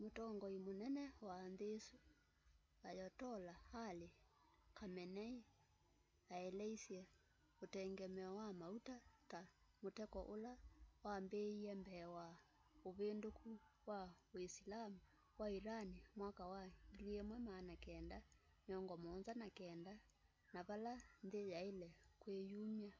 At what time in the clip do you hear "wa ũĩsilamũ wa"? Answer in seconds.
13.88-15.46